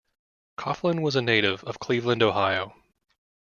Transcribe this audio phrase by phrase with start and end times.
[0.57, 2.73] Coughlin was a native of Cleveland, Ohio.